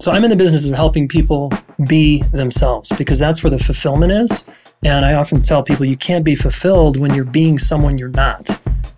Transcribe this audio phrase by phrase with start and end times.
[0.00, 1.52] So I'm in the business of helping people
[1.86, 4.46] be themselves because that's where the fulfillment is.
[4.82, 8.48] And I often tell people you can't be fulfilled when you're being someone you're not.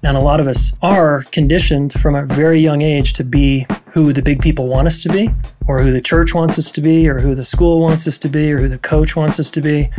[0.05, 4.13] And a lot of us are conditioned from a very young age to be who
[4.13, 5.29] the big people want us to be,
[5.67, 8.29] or who the church wants us to be, or who the school wants us to
[8.29, 9.91] be, or who the coach wants us to be.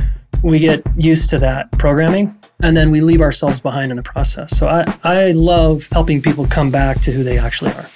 [0.41, 4.57] We get used to that programming and then we leave ourselves behind in the process.
[4.57, 7.89] So I, I love helping people come back to who they actually are.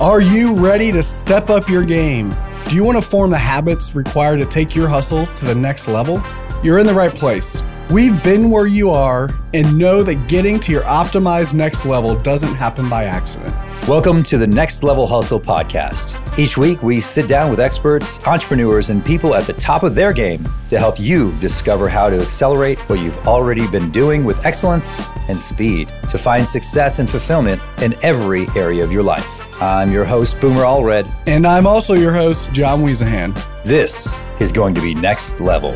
[0.00, 2.32] Are you ready to step up your game?
[2.68, 5.88] Do you want to form the habits required to take your hustle to the next
[5.88, 6.22] level?
[6.62, 7.64] You're in the right place.
[7.90, 12.54] We've been where you are and know that getting to your optimized next level doesn't
[12.54, 13.52] happen by accident.
[13.88, 16.38] Welcome to the Next Level Hustle podcast.
[16.38, 20.12] Each week, we sit down with experts, entrepreneurs, and people at the top of their
[20.12, 25.10] game to help you discover how to accelerate what you've already been doing with excellence
[25.26, 29.47] and speed to find success and fulfillment in every area of your life.
[29.60, 31.12] I'm your host, Boomer Allred.
[31.26, 33.34] And I'm also your host, John Wiesahan.
[33.64, 35.72] This is going to be Next Level.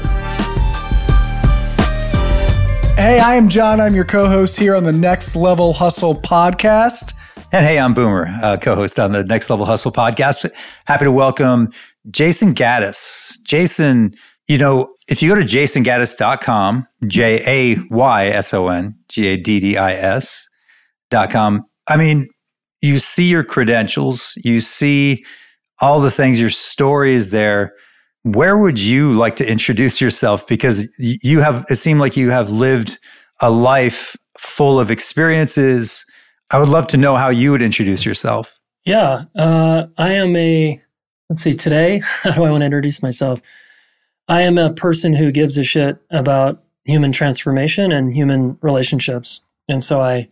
[2.95, 3.81] Hey, I am John.
[3.81, 7.15] I'm your co host here on the Next Level Hustle podcast.
[7.51, 10.49] And hey, I'm Boomer, uh, co host on the Next Level Hustle podcast.
[10.85, 11.73] Happy to welcome
[12.09, 13.43] Jayson Gaddis.
[13.43, 14.15] Jayson,
[14.47, 19.37] you know, if you go to jaysongaddis.com, J A Y S O N, G A
[19.37, 22.29] D D I S.com, I mean,
[22.83, 25.25] you see your credentials, you see
[25.81, 27.75] all the things, your story is there.
[28.25, 30.47] Where would you like to introduce yourself?
[30.47, 32.99] Because you have, it seemed like you have lived
[33.41, 36.05] a life full of experiences
[36.53, 38.61] I would love to know how you would introduce yourself.
[38.85, 40.79] Yeah, uh, I am a,
[41.31, 43.41] let's see, today, how do I want to introduce myself?
[44.29, 49.41] I am a person who gives a shit about human transformation and human relationships.
[49.67, 50.29] And so I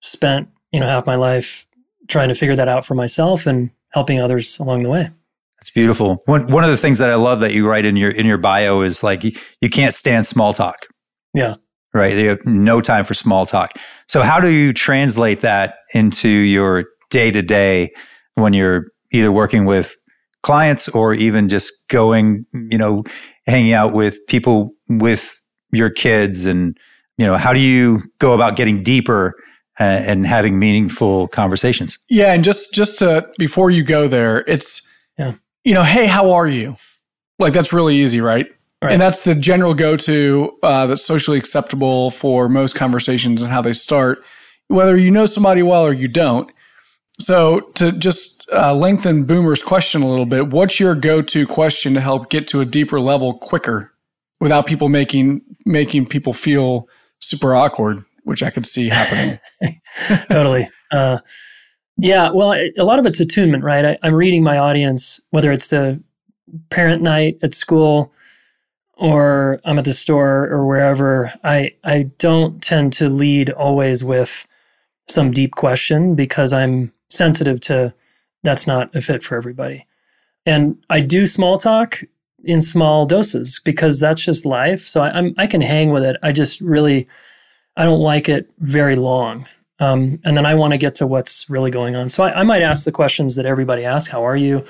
[0.00, 1.66] spent, you know, half my life
[2.08, 5.10] trying to figure that out for myself and helping others along the way.
[5.58, 6.20] That's beautiful.
[6.26, 8.38] One one of the things that I love that you write in your in your
[8.38, 10.86] bio is like you, you can't stand small talk.
[11.34, 11.56] Yeah
[11.94, 12.14] right?
[12.14, 13.72] They have no time for small talk.
[14.08, 17.90] So, how do you translate that into your day to day
[18.34, 19.96] when you're either working with
[20.42, 23.04] clients or even just going, you know,
[23.46, 26.46] hanging out with people with your kids?
[26.46, 26.76] And,
[27.16, 29.34] you know, how do you go about getting deeper
[29.78, 31.98] and, and having meaningful conversations?
[32.08, 32.32] Yeah.
[32.32, 35.34] And just, just to, before you go there, it's, yeah.
[35.64, 36.76] you know, hey, how are you?
[37.38, 38.46] Like, that's really easy, right?
[38.82, 38.92] Right.
[38.92, 43.60] And that's the general go to uh, that's socially acceptable for most conversations and how
[43.60, 44.22] they start,
[44.68, 46.50] whether you know somebody well or you don't.
[47.20, 51.94] So, to just uh, lengthen Boomer's question a little bit, what's your go to question
[51.94, 53.92] to help get to a deeper level quicker
[54.40, 56.88] without people making making people feel
[57.20, 59.40] super awkward, which I could see happening?
[60.30, 60.68] totally.
[60.90, 61.18] Uh,
[61.96, 63.84] yeah, well, a lot of it's attunement, right?
[63.84, 66.00] I, I'm reading my audience, whether it's the
[66.68, 68.12] parent night at school
[68.98, 74.46] or I'm at the store or wherever, I I don't tend to lead always with
[75.08, 77.94] some deep question because I'm sensitive to
[78.42, 79.86] that's not a fit for everybody.
[80.44, 82.02] And I do small talk
[82.44, 84.86] in small doses because that's just life.
[84.86, 86.16] So I, am I can hang with it.
[86.22, 87.08] I just really
[87.78, 89.46] I don't like it very long.
[89.78, 92.08] Um, and then I want to get to what's really going on.
[92.08, 94.64] So I, I might ask the questions that everybody asks: How are you?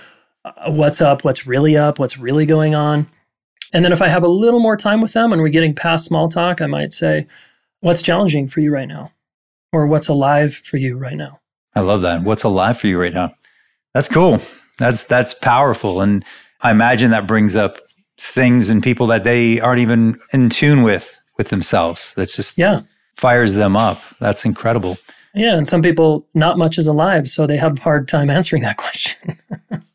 [0.45, 1.25] Uh, what's up?
[1.25, 1.99] What's really up?
[1.99, 3.09] What's really going on?
[3.73, 6.05] And then if I have a little more time with them and we're getting past
[6.05, 7.27] small talk, I might say,
[7.81, 9.13] What's challenging for you right now?
[9.73, 11.41] Or what's alive for you right now?
[11.75, 12.23] I love that.
[12.23, 13.35] What's alive for you right now?
[13.95, 14.41] That's cool.
[14.79, 16.03] That's that's powerful.
[16.03, 16.25] And
[16.61, 17.79] I imagine that brings up
[18.19, 22.13] things and people that they aren't even in tune with with themselves.
[22.15, 22.83] That's just yeah.
[23.19, 24.01] Fires them up.
[24.21, 24.97] That's incredible.
[25.35, 28.63] Yeah, and some people not much is alive, so they have a hard time answering
[28.63, 29.39] that question.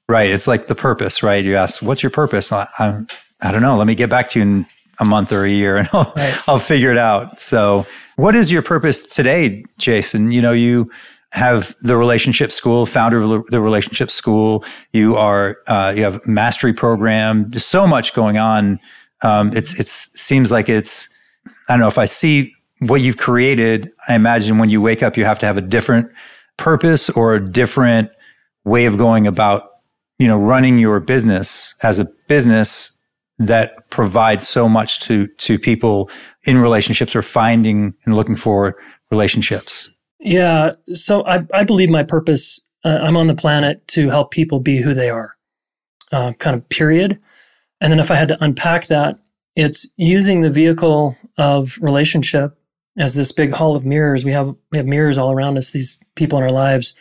[0.08, 0.30] right.
[0.30, 1.44] It's like the purpose, right?
[1.44, 3.08] You ask, "What's your purpose?" I, am
[3.42, 3.76] I don't know.
[3.76, 4.66] Let me get back to you in
[5.00, 6.44] a month or a year and I'll, right.
[6.48, 7.40] I'll figure it out.
[7.40, 7.86] So,
[8.16, 10.32] what is your purpose today, Jayson?
[10.32, 10.92] You know, you
[11.32, 14.64] have the relationship school, founder of the relationship school.
[14.92, 17.50] You are, uh, you have mastery program.
[17.50, 18.80] There's so much going on.
[19.24, 21.10] Um, it's, it's seems like it's,
[21.68, 22.54] I don't know if I see
[22.88, 23.92] what you've created.
[24.08, 26.12] I imagine when you wake up, you have to have a different
[26.58, 28.10] purpose or a different
[28.66, 29.70] way of going about,
[30.20, 32.92] you know, running your business as a business
[33.40, 36.10] that provides so much to to people
[36.44, 38.78] in relationships or finding and looking for
[39.12, 39.90] relationships?
[40.20, 42.62] Yeah, so I, I believe my purpose.
[42.86, 45.36] Uh, I'm on the planet to help people be who they are,
[46.12, 47.20] uh, kind of period.
[47.80, 49.20] And then if I had to unpack that,
[49.56, 52.58] it's using the vehicle of relationship
[52.98, 54.24] as this big hall of mirrors.
[54.24, 56.94] We have we have mirrors all around us, these people in our lives,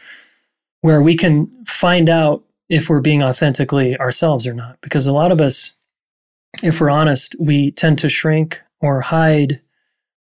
[0.81, 4.79] where we can find out if we're being authentically ourselves or not.
[4.81, 5.73] Because a lot of us,
[6.63, 9.61] if we're honest, we tend to shrink or hide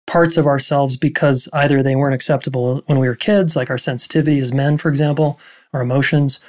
[0.06, 4.38] parts of ourselves because either they weren't acceptable when we were kids, like our sensitivity
[4.40, 5.38] as men, for example,
[5.72, 6.40] our emotions,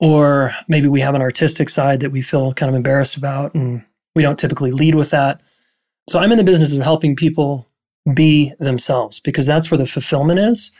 [0.00, 3.84] or maybe we have an artistic side that we feel kind of embarrassed about and
[4.14, 5.40] we don't typically lead with that.
[6.08, 7.67] So I'm in the business of helping people
[8.14, 10.72] be themselves because that's where the fulfillment is.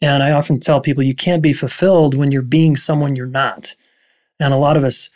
[0.00, 3.74] And I often tell people you can't be fulfilled when you're being someone you're not.
[4.38, 5.08] And a lot of us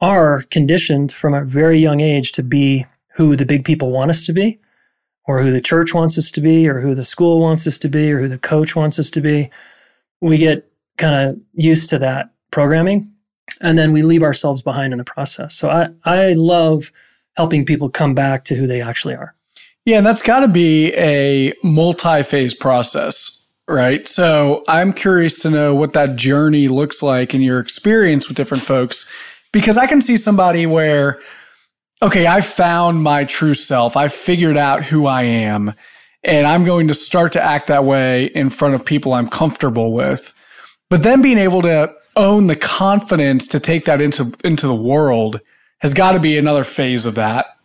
[0.00, 4.26] are conditioned from a very young age to be who the big people want us
[4.26, 4.58] to be,
[5.24, 7.88] or who the church wants us to be, or who the school wants us to
[7.88, 9.48] be, or who the coach wants us to be.
[10.20, 13.12] We get kind of used to that programming
[13.60, 15.54] and then we leave ourselves behind in the process.
[15.54, 16.92] So I, I love
[17.36, 19.34] helping people come back to who they actually are.
[19.86, 24.06] Yeah, and that's got to be a multi phase process, right?
[24.08, 28.64] So I'm curious to know what that journey looks like in your experience with different
[28.64, 29.06] folks,
[29.52, 31.20] because I can see somebody where,
[32.02, 35.70] okay, I found my true self, I figured out who I am,
[36.24, 39.92] and I'm going to start to act that way in front of people I'm comfortable
[39.92, 40.34] with.
[40.90, 45.40] But then being able to own the confidence to take that into into the world
[45.80, 47.55] has got to be another phase of that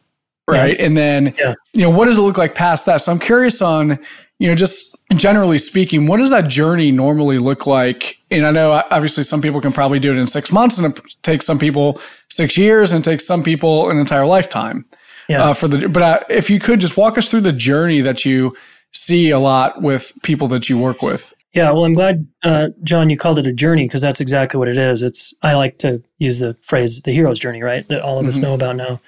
[0.47, 0.85] right yeah.
[0.85, 1.53] and then yeah.
[1.73, 3.99] you know what does it look like past that so i'm curious on
[4.39, 8.71] you know just generally speaking what does that journey normally look like and i know
[8.91, 11.99] obviously some people can probably do it in six months and it takes some people
[12.29, 14.85] six years and it takes some people an entire lifetime
[15.29, 15.43] yeah.
[15.45, 18.25] Uh, for the but uh, if you could just walk us through the journey that
[18.25, 18.53] you
[18.91, 23.09] see a lot with people that you work with yeah, well, I'm glad, uh, John,
[23.09, 25.03] you called it a journey because that's exactly what it is.
[25.03, 27.85] It's I like to use the phrase "the hero's journey," right?
[27.89, 28.29] That all of mm-hmm.
[28.29, 29.01] us know about now.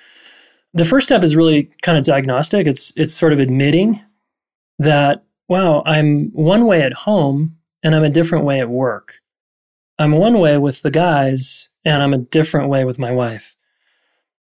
[0.73, 2.67] The first step is really kind of diagnostic.
[2.67, 4.01] It's it's sort of admitting
[4.79, 9.15] that wow, I'm one way at home and I'm a different way at work.
[9.99, 13.55] I'm one way with the guys and I'm a different way with my wife.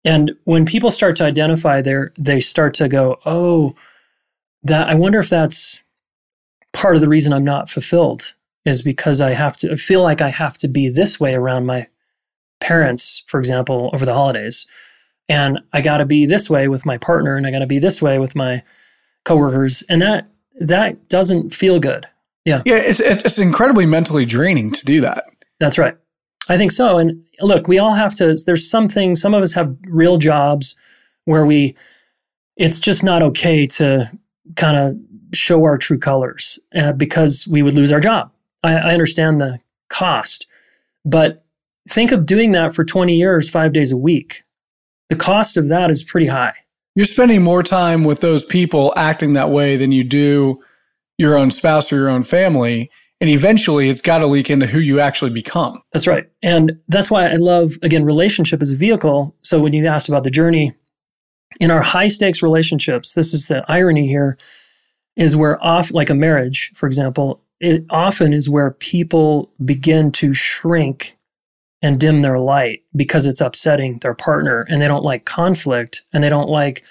[0.04, 3.74] And when people start to identify there, they start to go, oh,
[4.62, 5.80] that I wonder if that's
[6.72, 8.34] part of the reason I'm not fulfilled
[8.64, 11.66] is because I have to I feel like I have to be this way around
[11.66, 11.88] my
[12.60, 14.66] parents, for example, over the holidays.
[15.30, 17.78] And I got to be this way with my partner and I got to be
[17.78, 18.62] this way with my
[19.24, 20.28] coworkers and that
[20.58, 22.06] that doesn't feel good.
[22.44, 22.62] Yeah.
[22.66, 25.24] Yeah, it's it's incredibly mentally draining to do that.
[25.60, 25.96] That's right.
[26.48, 26.98] I think so.
[26.98, 30.76] And look, we all have to there's some things some of us have real jobs
[31.26, 31.76] where we
[32.56, 34.10] it's just not okay to
[34.56, 34.96] kind of
[35.32, 38.32] show our true colors uh, because we would lose our job.
[38.64, 40.48] I, I understand the cost,
[41.04, 41.44] but
[41.88, 44.42] think of doing that for 20 years, five days a week.
[45.10, 46.54] The cost of that is pretty high.
[46.94, 50.62] You're spending more time with those people acting that way than you do
[51.18, 52.90] your own spouse or your own family.
[53.20, 55.82] And eventually it's got to leak into who you actually become.
[55.92, 56.26] That's right.
[56.42, 59.36] And that's why I love, again, relationship as a vehicle.
[59.42, 60.74] So when you asked about the journey,
[61.58, 64.38] in our high stakes relationships, this is the irony here
[65.16, 70.32] is where off like a marriage, for example, it often is where people begin to
[70.32, 71.18] shrink
[71.82, 76.22] and dim their light because it's upsetting their partner and they don't like conflict and
[76.22, 76.84] they don't like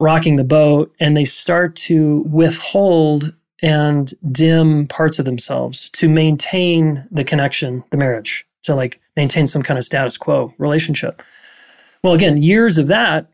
[0.00, 7.06] rocking the boat and they start to withhold and dim parts of themselves to maintain
[7.10, 11.22] the connection, the marriage, to like maintain some kind of status quo relationship.
[12.02, 13.26] Well, again, years of that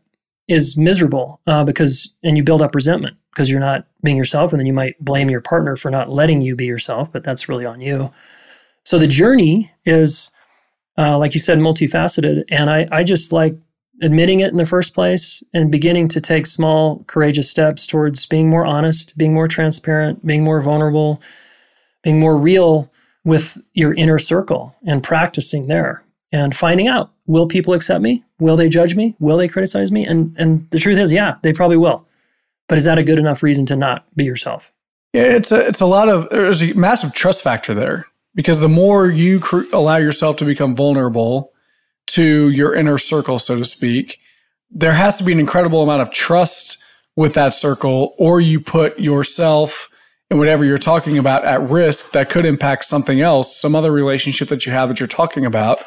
[0.47, 4.51] is miserable uh, because, and you build up resentment because you're not being yourself.
[4.51, 7.49] And then you might blame your partner for not letting you be yourself, but that's
[7.49, 8.11] really on you.
[8.83, 10.31] So the journey is,
[10.97, 12.43] uh, like you said, multifaceted.
[12.49, 13.55] And I, I just like
[14.01, 18.49] admitting it in the first place and beginning to take small, courageous steps towards being
[18.49, 21.21] more honest, being more transparent, being more vulnerable,
[22.03, 22.91] being more real
[23.23, 28.23] with your inner circle and practicing there and finding out will people accept me?
[28.39, 29.15] Will they judge me?
[29.19, 30.05] Will they criticize me?
[30.05, 32.07] And and the truth is, yeah, they probably will.
[32.67, 34.71] But is that a good enough reason to not be yourself?
[35.13, 38.69] Yeah, it's a it's a lot of there's a massive trust factor there because the
[38.69, 41.51] more you cr- allow yourself to become vulnerable
[42.07, 44.19] to your inner circle, so to speak,
[44.69, 46.77] there has to be an incredible amount of trust
[47.15, 49.89] with that circle, or you put yourself
[50.29, 54.47] and whatever you're talking about at risk that could impact something else, some other relationship
[54.49, 55.79] that you have that you're talking about.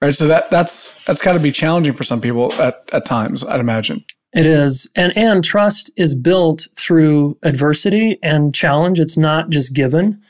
[0.00, 0.14] Right.
[0.14, 3.60] So that that's that's got to be challenging for some people at, at times, I'd
[3.60, 4.02] imagine.
[4.32, 4.88] It is.
[4.94, 8.98] And and trust is built through adversity and challenge.
[8.98, 10.22] It's not just given.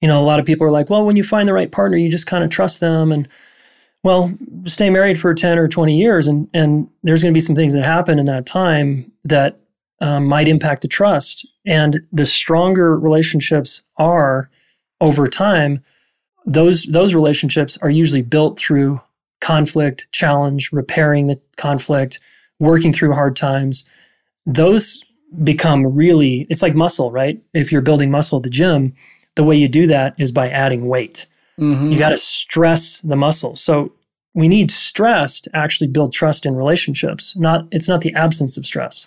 [0.00, 1.96] You know, a lot of people are like, well, when you find the right partner,
[1.96, 3.28] you just kind of trust them and
[4.02, 4.32] well,
[4.64, 7.74] stay married for 10 or 20 years and and there's going to be some things
[7.74, 9.60] that happen in that time that
[10.00, 11.46] um, might impact the trust.
[11.66, 14.50] And the stronger relationships are
[15.00, 15.84] over time,
[16.46, 19.00] those those relationships are usually built through
[19.40, 22.18] conflict, challenge, repairing the conflict,
[22.58, 23.84] working through hard times.
[24.46, 25.00] Those
[25.44, 27.40] become really it's like muscle, right?
[27.54, 28.94] If you're building muscle at the gym,
[29.36, 31.26] the way you do that is by adding weight.
[31.58, 31.92] Mm-hmm.
[31.92, 33.56] You got to stress the muscle.
[33.56, 33.92] So
[34.34, 37.36] we need stress to actually build trust in relationships.
[37.36, 39.06] Not it's not the absence of stress.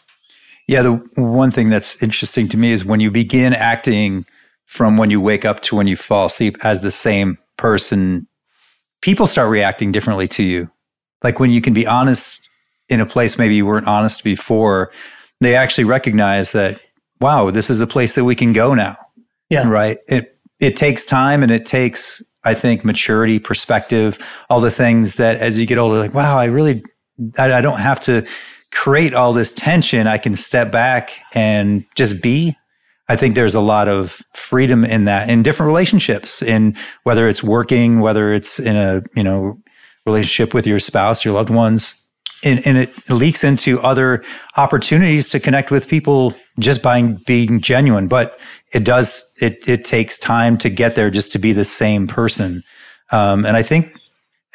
[0.68, 4.26] Yeah, the one thing that's interesting to me is when you begin acting
[4.66, 8.28] from when you wake up to when you fall asleep as the same person,
[9.02, 10.72] people start reacting differently to you.
[11.22, 12.48] Like when you can be honest
[12.90, 14.92] in a place maybe you weren't honest before,
[15.42, 16.80] they actually recognize that
[17.20, 18.98] wow, this is a place that we can go now.
[19.54, 19.68] Yeah.
[19.68, 19.98] Right?
[20.08, 24.18] It it takes time and it takes I think maturity, perspective,
[24.50, 26.84] all the things that as you get older, like, wow, I really,
[27.38, 28.26] I, I don't have to
[28.72, 30.08] create all this tension.
[30.08, 32.58] I can step back and just be.
[33.08, 37.44] I think there's a lot of freedom in that in different relationships, in whether it's
[37.44, 39.62] working, whether it's in a, you know,
[40.06, 41.96] relationship with your spouse, your loved ones.
[42.46, 44.22] And, and, it leaks into other
[44.58, 48.10] opportunities to connect with people just by being genuine.
[48.10, 48.38] But
[48.74, 52.64] it does it it takes time to get there just to be the same person.
[53.12, 53.98] Um, and I think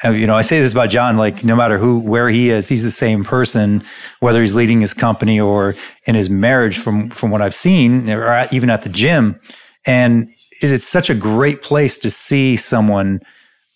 [0.03, 2.67] uh, you know I say this about John like no matter who where he is,
[2.67, 3.83] he's the same person
[4.19, 6.77] whether he's leading his company or in his marriage.
[6.77, 9.39] From from what I've seen, or even at the gym,
[9.87, 10.27] and
[10.61, 13.21] it's such a great place to see someone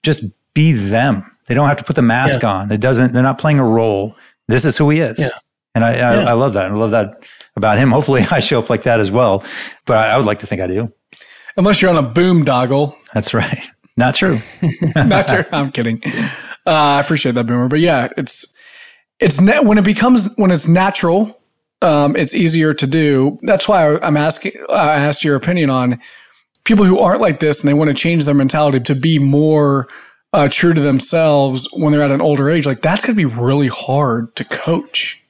[0.03, 0.23] just
[0.53, 1.29] be them.
[1.47, 2.51] They don't have to put the mask yeah.
[2.51, 2.71] on.
[2.71, 3.13] It doesn't.
[3.13, 4.15] They're not playing a role.
[4.49, 5.17] This is who he is.
[5.19, 5.29] Yeah.
[5.75, 6.29] And I, I, yeah.
[6.29, 6.71] I love that.
[6.71, 7.23] I love that
[7.55, 7.91] about him.
[7.91, 9.43] Hopefully, I show up like that as well.
[9.85, 10.91] But I, I would like to think I do.
[11.57, 12.97] Unless you're on a boom doggle.
[13.13, 13.59] That's right.
[13.97, 14.39] Not true.
[14.95, 15.45] Not true.
[15.51, 16.01] I'm kidding.
[16.65, 17.67] Uh, I appreciate that, Boomer.
[17.67, 18.53] But yeah, it's
[19.19, 21.39] it's ne- when it becomes when it's natural,
[21.83, 23.37] um, it's easier to do.
[23.43, 24.53] That's why I'm asking.
[24.69, 25.99] I asked your opinion on
[26.63, 29.87] people who aren't like this and they want to change their mentality to be more
[30.31, 32.65] uh, true to themselves when they're at an older age.
[32.65, 35.22] Like that's going to be really hard to coach.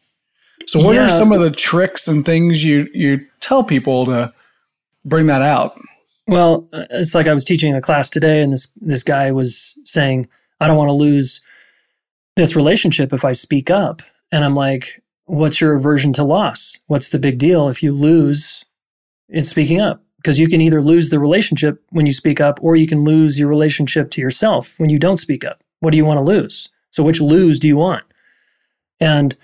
[0.73, 1.05] So, what yeah.
[1.05, 4.33] are some of the tricks and things you you tell people to
[5.05, 5.77] bring that out?
[6.27, 9.77] Well, uh, it's like I was teaching a class today, and this this guy was
[9.85, 10.27] saying,
[10.61, 11.41] "I don't want to lose
[12.35, 14.01] this relationship if I speak up."
[14.31, 16.79] And I'm like, "What's your aversion to loss?
[16.87, 18.65] What's the big deal if you lose
[19.29, 22.75] in speaking up?" Because you can either lose the relationship when you speak up, or
[22.75, 25.63] you can lose your relationship to yourself when you don't speak up.
[25.81, 26.69] What do you want to lose?
[26.89, 28.05] So, which lose do you want?
[28.99, 29.37] And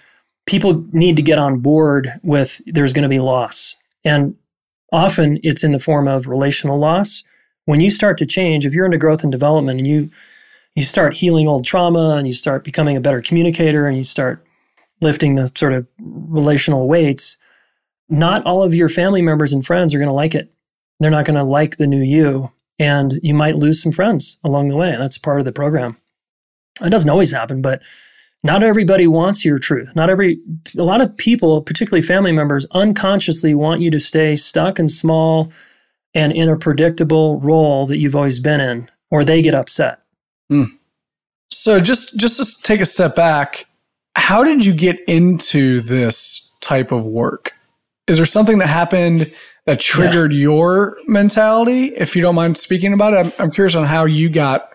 [0.50, 3.75] people need to get on board with there's going to be loss.
[4.03, 4.36] And
[4.91, 7.24] often it's in the form of relational loss.
[7.65, 10.10] When you start to change, if you're into growth and development and you
[10.75, 14.46] you start healing old trauma and you start becoming a better communicator and you start
[15.01, 17.38] lifting the sort of relational weights,
[18.08, 20.51] not all of your family members and friends are going to like it.
[21.00, 22.51] They're not going to like the new you.
[22.77, 24.91] And you might lose some friends along the way.
[24.91, 25.98] And that's part of the program.
[26.82, 27.82] It doesn't always happen, but
[28.43, 29.89] not everybody wants your truth.
[29.96, 30.39] Not every,
[30.77, 35.51] a lot of people, particularly family members, unconsciously want you to stay stuck and small
[36.13, 40.00] and in a predictable role that you've always been in, or they get upset.
[40.51, 40.67] Mm.
[41.51, 43.65] So just just to take a step back,
[44.15, 47.53] how did you get into this type of work?
[48.08, 49.31] Is there something that happened
[49.65, 50.39] that triggered yeah.
[50.39, 51.96] your mentality?
[51.96, 54.74] If you don't mind speaking about it, I'm, I'm curious on how you got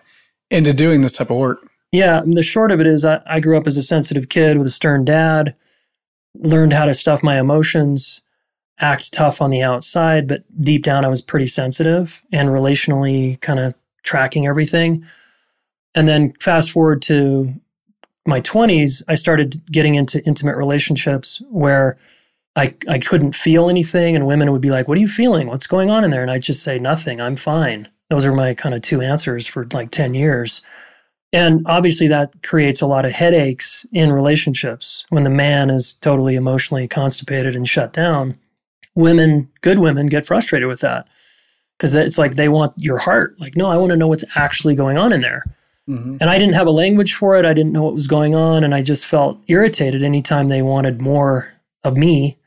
[0.49, 1.69] into doing this type of work.
[1.95, 4.67] Yeah, the short of it is I, I grew up as a sensitive kid with
[4.67, 5.55] a stern dad,
[6.35, 8.21] learned how to stuff my emotions,
[8.79, 13.59] act tough on the outside, but deep down I was pretty sensitive and relationally kind
[13.59, 13.73] of
[14.03, 15.05] tracking everything.
[15.95, 17.53] And then fast forward to
[18.27, 21.97] my 20s, I started getting into intimate relationships where
[22.57, 25.47] I, I couldn't feel anything, and women would be like, What are you feeling?
[25.47, 26.21] What's going on in there?
[26.21, 27.87] And I'd just say, Nothing, I'm fine.
[28.09, 30.61] Those are my kind of two answers for like 10 years.
[31.33, 36.35] And obviously, that creates a lot of headaches in relationships when the man is totally
[36.35, 38.37] emotionally constipated and shut down.
[38.93, 41.07] Women, good women, get frustrated with that
[41.77, 43.39] because it's like they want your heart.
[43.39, 45.43] Like, no, I want to know what's actually going on in there.
[45.89, 46.17] Mm-hmm.
[46.21, 47.45] And I didn't have a language for it.
[47.45, 48.63] I didn't know what was going on.
[48.63, 51.51] And I just felt irritated anytime they wanted more
[51.83, 52.39] of me.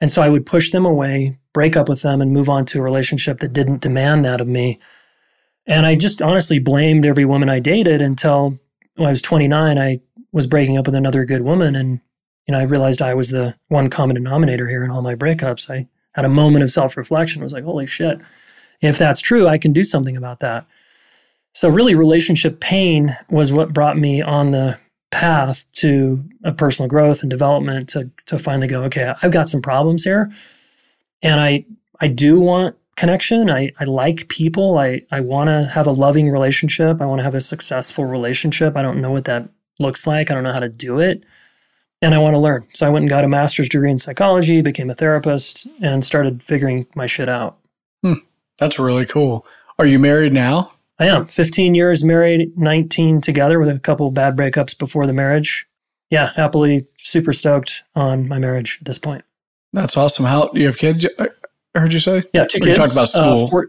[0.00, 2.78] And so I would push them away, break up with them, and move on to
[2.78, 4.78] a relationship that didn't demand that of me.
[5.70, 8.58] And I just honestly blamed every woman I dated until
[8.96, 10.00] when I was 29, I
[10.32, 11.76] was breaking up with another good woman.
[11.76, 12.00] And,
[12.48, 15.70] you know, I realized I was the one common denominator here in all my breakups.
[15.70, 17.40] I had a moment of self reflection.
[17.40, 18.20] I was like, holy shit,
[18.80, 20.66] if that's true, I can do something about that.
[21.54, 24.76] So, really, relationship pain was what brought me on the
[25.12, 29.62] path to a personal growth and development to, to finally go, okay, I've got some
[29.62, 30.32] problems here.
[31.22, 31.64] and I
[32.00, 33.48] I do want connection.
[33.48, 34.78] I, I like people.
[34.78, 37.00] I, I want to have a loving relationship.
[37.00, 38.76] I want to have a successful relationship.
[38.76, 40.30] I don't know what that looks like.
[40.30, 41.24] I don't know how to do it.
[42.02, 42.68] And I want to learn.
[42.74, 46.42] So I went and got a master's degree in psychology, became a therapist, and started
[46.42, 47.58] figuring my shit out.
[48.02, 48.20] Hmm.
[48.58, 49.46] That's really cool.
[49.78, 50.72] Are you married now?
[50.98, 51.24] I am.
[51.24, 55.66] 15 years married, 19 together with a couple bad breakups before the marriage.
[56.10, 59.24] Yeah, happily super stoked on my marriage at this point.
[59.72, 60.26] That's awesome.
[60.26, 61.06] How do you have kids?
[61.74, 62.22] I heard you say?
[62.32, 62.66] Yeah, two kids.
[62.66, 63.44] You talked about uh, school.
[63.44, 63.68] Uh, four,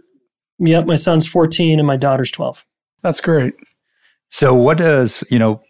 [0.60, 2.66] yep, my son's 14 and my daughter's 12.
[3.04, 3.54] That's great.
[4.30, 5.62] So, what does, you know,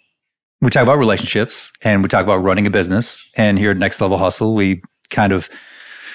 [0.61, 3.27] we talk about relationships and we talk about running a business.
[3.35, 5.49] And here at Next Level Hustle, we kind of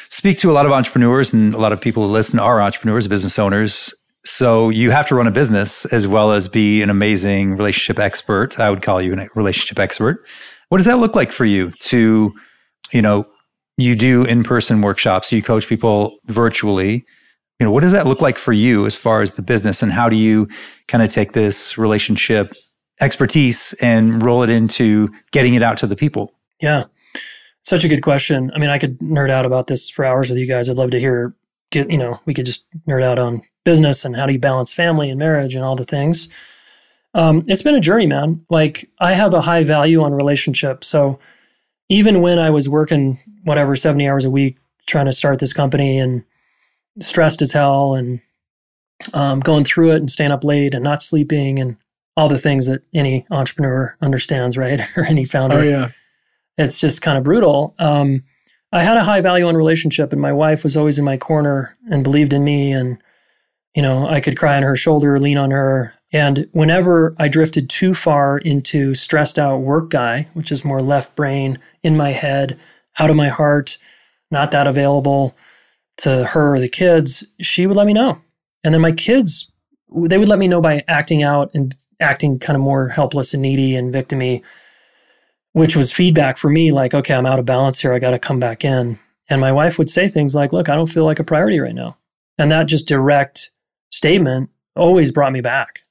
[0.09, 3.09] speak to a lot of entrepreneurs and a lot of people who listen are entrepreneurs,
[3.09, 3.93] business owners.
[4.25, 8.59] So, you have to run a business as well as be an amazing relationship expert.
[8.59, 10.25] I would call you a relationship expert.
[10.69, 12.35] What does that look like for you to,
[12.93, 13.27] you know,
[13.77, 17.05] you do in-person workshops you coach people virtually.
[17.59, 19.93] You know what does that look like for you as far as the business and
[19.93, 20.49] how do you
[20.89, 22.55] kind of take this relationship
[23.01, 26.33] expertise and roll it into getting it out to the people?
[26.61, 26.85] Yeah.
[27.65, 28.51] Such a good question.
[28.55, 30.69] I mean i could nerd out about this for hours with you guys.
[30.69, 31.35] I'd love to hear
[31.71, 34.73] get you know we could just nerd out on business and how do you balance
[34.73, 36.29] family and marriage and all the things.
[37.15, 38.45] Um, it's been a journey man.
[38.51, 40.87] Like i have a high value on relationships.
[40.87, 41.19] So
[41.89, 45.99] even when I was working whatever 70 hours a week trying to start this company
[45.99, 46.25] and
[47.01, 48.21] stressed as hell and
[49.15, 51.77] um, going through it and staying up late and not sleeping and
[52.17, 54.81] all the things that any entrepreneur understands, right?
[54.97, 55.59] or any founder.
[55.59, 55.91] Oh, yeah.
[56.59, 57.75] It's just kind of brutal.
[57.79, 58.25] Um,
[58.73, 61.77] I had a high value on relationship, and my wife was always in my corner
[61.91, 62.73] and believed in me.
[62.73, 62.99] And,
[63.75, 65.95] you know, I could cry on her shoulder, lean on her.
[66.13, 71.15] And whenever I drifted too far into stressed out work guy, which is more left
[71.15, 72.59] brain in my head,
[72.99, 73.79] out of my heart,
[74.31, 75.37] not that available
[75.99, 78.21] to her or the kids, she would let me know.
[78.65, 79.51] And then my kids,
[79.95, 83.43] they would let me know by acting out and acting kind of more helpless and
[83.43, 84.43] needy and victimy,
[85.53, 87.93] which was feedback for me like, okay, I'm out of balance here.
[87.93, 88.99] I got to come back in.
[89.29, 91.75] And my wife would say things like, look, I don't feel like a priority right
[91.75, 91.97] now.
[92.39, 93.51] And that just direct
[93.91, 95.83] statement always brought me back.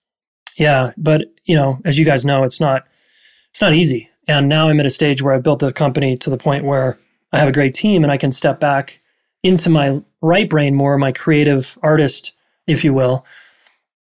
[0.57, 2.85] Yeah, but you know, as you guys know, it's not
[3.49, 4.09] it's not easy.
[4.27, 6.97] And now I'm at a stage where I've built the company to the point where
[7.31, 8.99] I have a great team and I can step back
[9.43, 12.33] into my right brain more, my creative artist,
[12.65, 13.25] if you will,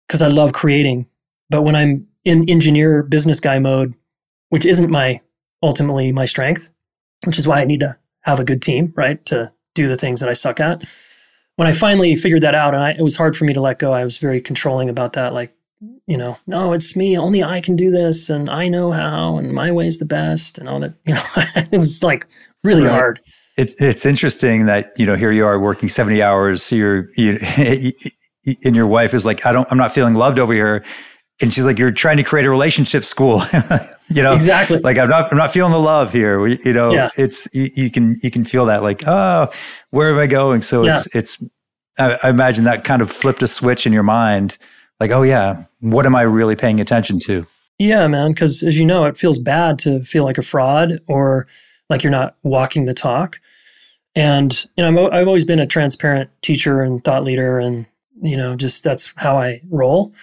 [0.07, 1.07] because I love creating.
[1.49, 3.93] But when I'm in engineer business guy mode,
[4.49, 5.21] which isn't my
[5.63, 6.69] ultimately my strength,
[7.25, 10.19] which is why I need to have a good team, right, to do the things
[10.19, 10.83] that I suck at.
[11.55, 13.79] When I finally figured that out, and I, it was hard for me to let
[13.79, 15.33] go, I was very controlling about that.
[15.33, 15.53] Like,
[16.07, 17.17] you know, no, it's me.
[17.17, 20.67] Only I can do this, and I know how, and my way's the best, and
[20.67, 20.93] all that.
[21.05, 21.23] You know,
[21.71, 22.27] it was like
[22.63, 22.91] really right.
[22.91, 23.21] hard.
[23.57, 26.71] It's it's interesting that you know here you are working seventy hours.
[26.71, 27.37] You're you,
[28.65, 30.83] and your wife is like, I don't, I'm not feeling loved over here,
[31.41, 33.41] and she's like, you're trying to create a relationship school.
[34.09, 34.79] you know, exactly.
[34.79, 36.45] Like I'm not, I'm not feeling the love here.
[36.47, 37.09] You know, yeah.
[37.17, 39.49] it's you, you, can you can feel that like, oh,
[39.91, 40.61] where am I going?
[40.61, 40.97] So yeah.
[40.97, 41.43] it's it's.
[41.97, 44.57] I, I imagine that kind of flipped a switch in your mind
[44.99, 47.45] like, oh yeah, what am I really paying attention to?
[47.77, 48.31] Yeah, man.
[48.31, 51.47] Because as you know, it feels bad to feel like a fraud or
[51.89, 53.39] like you're not walking the talk.
[54.15, 57.85] And you know, i have always been a transparent teacher and thought leader, and
[58.21, 60.13] you know, just that's how I roll.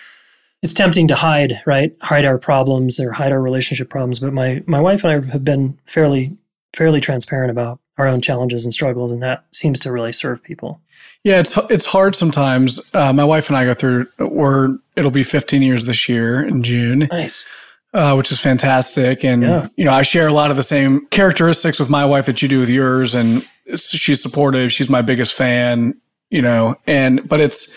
[0.62, 1.94] It's tempting to hide, right?
[2.02, 4.18] Hide our problems or hide our relationship problems.
[4.18, 6.36] But my my wife and I have been fairly
[6.74, 10.80] fairly transparent about our own challenges and struggles, and that seems to really serve people.
[11.24, 12.94] Yeah, it's it's hard sometimes.
[12.94, 14.06] Uh, my wife and I go through.
[14.18, 17.09] We're it'll be 15 years this year in June.
[17.11, 17.46] Nice.
[17.94, 19.68] Uh, which is fantastic, and yeah.
[19.76, 22.48] you know I share a lot of the same characteristics with my wife that you
[22.48, 24.70] do with yours, and she's supportive.
[24.70, 27.74] She's my biggest fan, you know, and but it's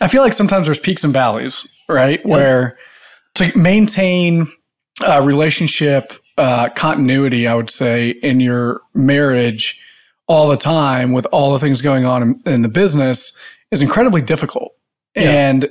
[0.00, 2.20] I feel like sometimes there's peaks and valleys, right?
[2.24, 2.30] Yeah.
[2.30, 2.78] Where
[3.34, 4.48] to maintain
[5.06, 9.80] a relationship uh, continuity, I would say, in your marriage
[10.28, 13.36] all the time with all the things going on in, in the business
[13.70, 14.72] is incredibly difficult.
[15.16, 15.22] Yeah.
[15.22, 15.70] And,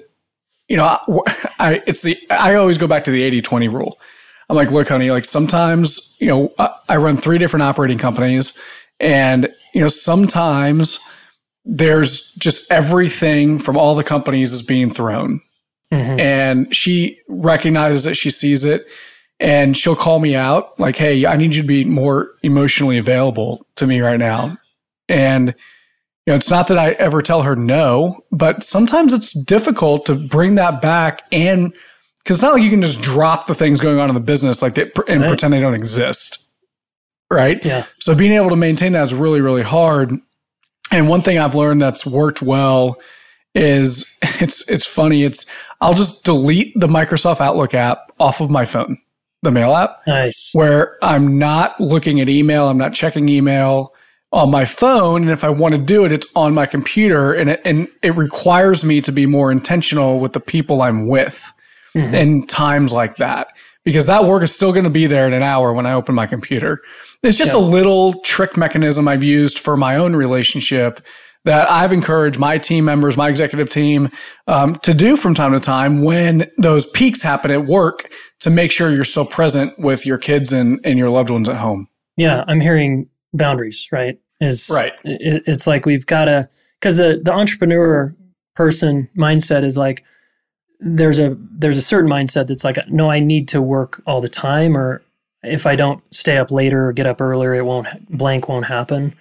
[0.67, 0.99] you know, I,
[1.59, 3.99] I, it's the, I always go back to the 80 20 rule.
[4.49, 8.53] I'm like, look, honey, like sometimes, you know, I, I run three different operating companies
[8.99, 10.99] and, you know, sometimes
[11.65, 15.41] there's just everything from all the companies is being thrown.
[15.91, 16.19] Mm-hmm.
[16.19, 18.87] And she recognizes it, she sees it
[19.39, 23.65] and she'll call me out like, Hey, I need you to be more emotionally available
[23.75, 24.57] to me right now.
[25.09, 25.49] And,
[26.25, 30.15] you know, it's not that I ever tell her no, but sometimes it's difficult to
[30.15, 31.73] bring that back and
[32.27, 34.61] because it's not like you can just drop the things going on in the business
[34.61, 35.29] like they, and right.
[35.29, 36.45] pretend they don't exist.
[37.31, 37.63] Right.
[37.63, 37.85] Yeah.
[37.99, 40.11] So being able to maintain that is really, really hard.
[40.91, 42.97] And one thing I've learned that's worked well
[43.55, 45.23] is it's it's funny.
[45.23, 45.45] It's
[45.79, 48.97] I'll just delete the Microsoft Outlook app off of my phone,
[49.43, 49.99] the mail app.
[50.07, 50.51] Nice.
[50.53, 53.93] Where I'm not looking at email, I'm not checking email
[54.31, 57.51] on my phone, and if I want to do it, it's on my computer, and
[57.51, 61.41] it and it requires me to be more intentional with the people I'm with
[61.95, 62.13] mm-hmm.
[62.13, 65.43] in times like that because that work is still going to be there in an
[65.43, 66.81] hour when I open my computer.
[67.23, 67.59] It's just yeah.
[67.59, 70.99] a little trick mechanism I've used for my own relationship
[71.45, 74.11] that I've encouraged my team members, my executive team,
[74.47, 78.71] um, to do from time to time when those peaks happen at work to make
[78.71, 81.87] sure you're still present with your kids and, and your loved ones at home.
[82.15, 84.19] Yeah, I'm hearing boundaries, right?
[84.39, 84.93] Is right.
[85.03, 88.15] It, it's like we've got to, because the, the entrepreneur
[88.55, 90.03] person mindset is like,
[90.79, 94.29] there's a there's a certain mindset that's like no i need to work all the
[94.29, 95.03] time or
[95.43, 99.15] if i don't stay up later or get up earlier it won't blank won't happen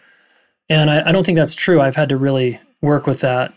[0.69, 3.55] and I, I don't think that's true i've had to really work with that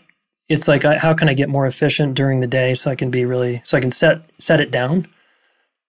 [0.48, 3.10] it's like I, how can i get more efficient during the day so i can
[3.10, 5.06] be really so i can set set it down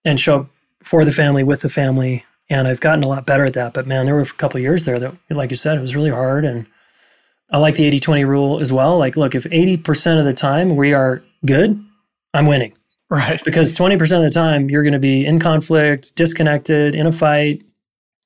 [0.04, 0.46] and show up
[0.82, 3.86] for the family with the family and i've gotten a lot better at that but
[3.86, 6.44] man there were a couple years there that like you said it was really hard
[6.44, 6.66] and
[7.50, 10.92] i like the 80-20 rule as well like look if 80% of the time we
[10.92, 11.82] are good
[12.34, 12.74] I'm winning.
[13.10, 13.42] Right.
[13.44, 17.62] Because 20% of the time you're going to be in conflict, disconnected, in a fight,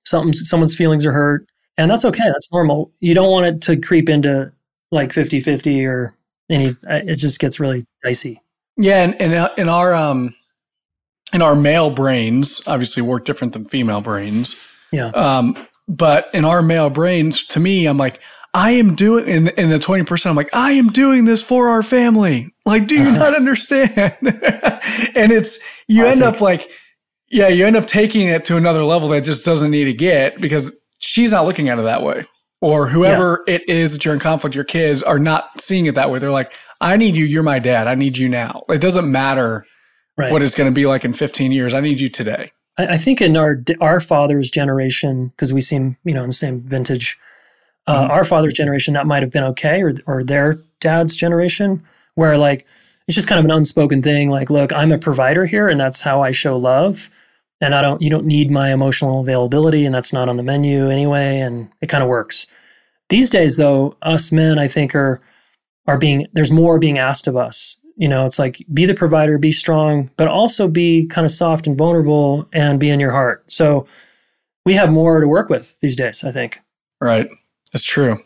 [0.05, 2.25] something someone's feelings are hurt, and that's okay.
[2.25, 2.93] That's normal.
[3.01, 4.53] You don't want it to creep into
[4.93, 6.15] like 50-50 or
[6.49, 8.41] any it just gets really dicey.
[8.77, 10.37] Yeah, and, and uh, in our um
[11.33, 14.57] in our male brains, obviously work different than female brains.
[14.93, 15.09] Yeah.
[15.09, 15.57] Um
[15.89, 18.21] but in our male brains, to me, I'm like,
[18.55, 21.83] I am doing in in the 20%, I'm like, I am doing this for our
[21.83, 22.49] family.
[22.65, 23.19] Like, do you uh-huh.
[23.19, 24.17] not understand?
[24.23, 25.59] and it's
[25.89, 26.23] you Classic.
[26.23, 26.71] end up like,
[27.29, 30.41] yeah, you end up taking it to another level that just doesn't need to get
[30.41, 32.25] because she's not looking at it that way.
[32.63, 33.57] Or whoever yeah.
[33.57, 36.19] it is that you're in conflict, your kids are not seeing it that way.
[36.19, 37.87] They're like, I need you, you're my dad.
[37.87, 38.63] I need you now.
[38.71, 39.67] It doesn't matter
[40.17, 40.33] right.
[40.33, 41.75] what it's going to be like in 15 years.
[41.75, 42.51] I need you today.
[42.79, 46.35] I, I think in our our father's generation, because we seem, you know, in the
[46.35, 47.19] same vintage,
[47.87, 48.11] uh, mm-hmm.
[48.11, 51.83] Our father's generation, that might have been okay, or or their dad's generation,
[52.15, 52.67] where like
[53.07, 54.31] it's just kind of an unspoken thing.
[54.31, 57.11] Like, look, I'm a provider here, and that's how I show love.
[57.61, 60.91] And I don't, you don't need my emotional availability, and that's not on the menu
[60.91, 61.39] anyway.
[61.39, 62.47] And it kind of works.
[63.09, 65.21] These days, though, us men, I think, are
[65.87, 67.79] are being there's more being asked of us.
[67.97, 71.67] You know, it's like be the provider, be strong, but also be kind of soft
[71.67, 73.45] and vulnerable, and be in your heart.
[73.51, 73.87] So
[74.65, 76.23] we have more to work with these days.
[76.25, 76.61] I think.
[77.01, 77.29] Right.
[77.73, 78.19] That's true.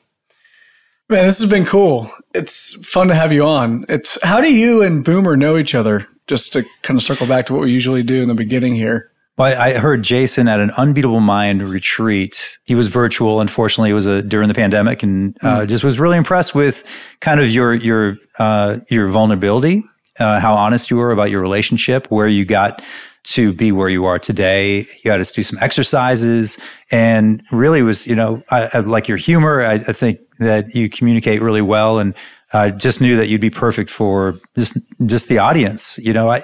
[1.09, 2.09] Man, this has been cool.
[2.35, 3.85] It's fun to have you on.
[3.89, 6.07] It's how do you and Boomer know each other?
[6.29, 9.10] Just to kind of circle back to what we usually do in the beginning here.
[9.41, 12.59] Well, I heard Jayson at an Unbeatable Mind retreat.
[12.67, 13.41] He was virtual.
[13.41, 15.67] Unfortunately, it was a, during the pandemic, and uh, mm.
[15.67, 16.85] just was really impressed with
[17.23, 19.83] kind of your your uh, your vulnerability,
[20.19, 22.85] uh, how honest you were about your relationship, where you got
[23.23, 24.85] to be where you are today.
[25.05, 26.59] You had to do some exercises
[26.91, 29.63] and really was, you know, I, I like your humor.
[29.63, 32.15] I, I, think that you communicate really well and
[32.55, 35.99] I just knew that you'd be perfect for just, just the audience.
[35.99, 36.43] You know, I,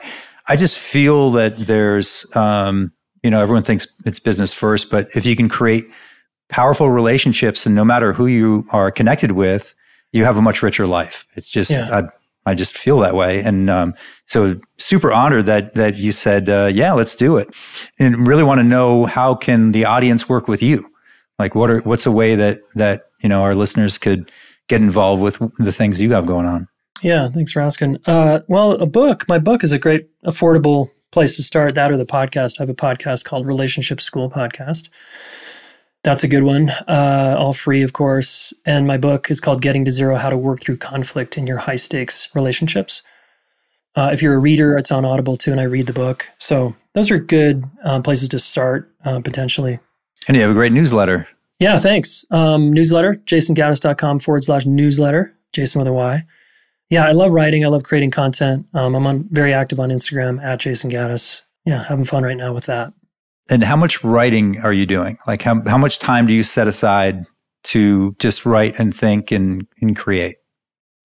[0.48, 5.26] I just feel that there's, um, you know, everyone thinks it's business first, but if
[5.26, 5.84] you can create
[6.48, 9.74] powerful relationships and no matter who you are connected with,
[10.12, 11.26] you have a much richer life.
[11.34, 12.08] It's just, yeah.
[12.46, 13.42] I just feel that way.
[13.42, 13.92] And um,
[14.26, 17.48] so super honored that that you said, uh, yeah, let's do it.
[17.98, 20.88] And really want to know how can the audience work with you?
[21.40, 24.30] Like what are what's a way that that you know our listeners could
[24.68, 26.68] get involved with the things you have going on?
[27.02, 27.98] Yeah, thanks for asking.
[28.06, 31.74] Uh, well, a book, my book is a great affordable place to start.
[31.74, 32.58] That or the podcast.
[32.58, 34.88] I have a podcast called Relationship School Podcast.
[36.02, 36.70] That's a good one.
[36.70, 38.52] Uh, all free, of course.
[38.64, 41.58] And my book is called Getting to Zero How to Work Through Conflict in Your
[41.58, 43.02] High Stakes Relationships.
[43.96, 46.26] Uh, if you're a reader, it's on Audible too, and I read the book.
[46.38, 49.78] So those are good uh, places to start uh, potentially.
[50.28, 51.26] And you have a great newsletter.
[51.58, 52.24] Yeah, thanks.
[52.30, 56.24] Um, newsletter, jaysongaddis.com forward slash newsletter, Jayson with a Y.
[56.90, 57.64] Yeah, I love writing.
[57.64, 58.66] I love creating content.
[58.74, 61.42] Um, I'm on, very active on Instagram at Jayson Gaddis.
[61.64, 62.92] Yeah, having fun right now with that.
[63.50, 65.18] And how much writing are you doing?
[65.26, 67.26] Like how, how much time do you set aside
[67.64, 70.36] to just write and think and, and create?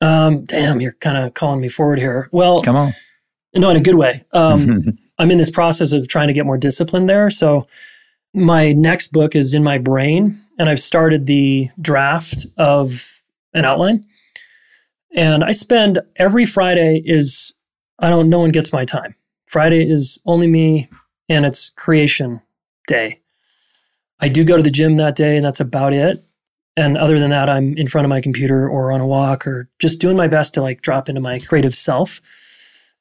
[0.01, 2.29] Um, damn, you're kind of calling me forward here.
[2.31, 2.93] Well, come on.
[3.53, 4.23] No, in a good way.
[4.33, 4.81] Um,
[5.19, 7.29] I'm in this process of trying to get more discipline there.
[7.29, 7.67] So
[8.33, 13.21] my next book is in my brain and I've started the draft of
[13.53, 14.05] an outline.
[15.15, 17.53] And I spend every Friday is
[17.99, 19.15] I don't no one gets my time.
[19.47, 20.89] Friday is only me
[21.29, 22.41] and it's creation
[22.87, 23.19] day.
[24.19, 26.23] I do go to the gym that day, and that's about it.
[26.77, 29.69] And other than that, I'm in front of my computer or on a walk or
[29.79, 32.21] just doing my best to like drop into my creative self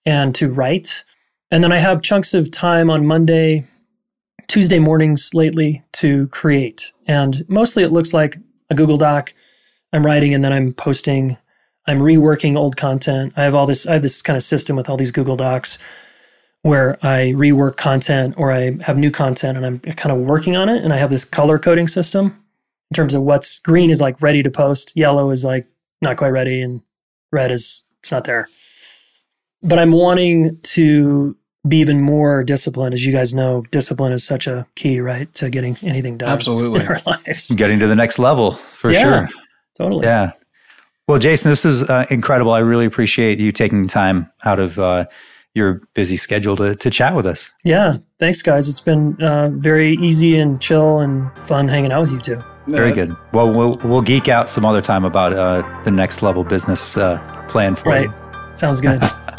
[0.04, 1.04] and to write.
[1.50, 3.64] And then I have chunks of time on Monday,
[4.48, 6.92] Tuesday mornings lately to create.
[7.06, 8.38] And mostly it looks like
[8.70, 9.34] a Google Doc.
[9.92, 11.36] I'm writing and then I'm posting.
[11.86, 13.32] I'm reworking old content.
[13.36, 15.78] I have all this, I have this kind of system with all these Google Docs
[16.62, 20.68] where I rework content or I have new content and I'm kind of working on
[20.68, 20.84] it.
[20.84, 22.40] And I have this color coding system
[22.90, 25.66] in terms of what's green is like ready to post, yellow is like
[26.02, 26.82] not quite ready, and
[27.30, 28.48] red is it's not there.
[29.62, 31.36] But I'm wanting to
[31.68, 32.94] be even more disciplined.
[32.94, 36.30] As you guys know, discipline is such a key, right, to getting anything done.
[36.30, 36.80] Absolutely.
[36.84, 37.50] In our lives.
[37.50, 39.28] Getting to the next level for yeah, sure.
[39.76, 40.06] Totally.
[40.06, 40.32] Yeah.
[41.10, 42.52] Well, Jayson, this is uh, incredible.
[42.52, 45.06] I really appreciate you taking time out of uh,
[45.54, 47.52] your busy schedule to, to chat with us.
[47.64, 47.96] Yeah.
[48.20, 48.68] Thanks, guys.
[48.68, 52.44] It's been uh, very easy and chill and fun hanging out with you too.
[52.68, 53.16] Very good.
[53.32, 57.18] Well, we'll we'll geek out some other time about uh, the next level business uh,
[57.48, 58.04] plan for right.
[58.04, 58.14] you.
[58.54, 59.02] Sounds good.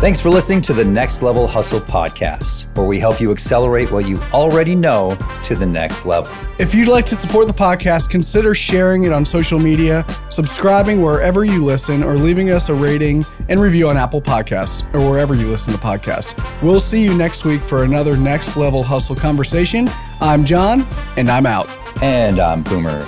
[0.00, 4.08] Thanks for listening to the Next Level Hustle podcast, where we help you accelerate what
[4.08, 6.32] you already know to the next level.
[6.58, 11.44] If you'd like to support the podcast, consider sharing it on social media, subscribing wherever
[11.44, 15.48] you listen, or leaving us a rating and review on Apple Podcasts or wherever you
[15.48, 16.32] listen to podcasts.
[16.62, 19.86] We'll see you next week for another Next Level Hustle conversation.
[20.22, 20.86] I'm John,
[21.18, 21.68] and I'm out.
[22.02, 23.06] And I'm Boomer.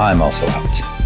[0.00, 1.01] I'm also out.